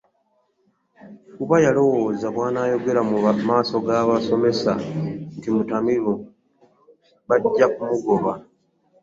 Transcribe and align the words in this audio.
Kuba 1.35 1.55
yalowooza 1.65 2.27
bw'anaayogera 2.35 3.01
mu 3.09 3.17
maaso 3.47 3.75
g'abasomesa 3.85 4.71
nti 5.37 5.47
mutamiivu 5.55 6.13
bajja 7.27 7.67
mugoba. 7.89 8.31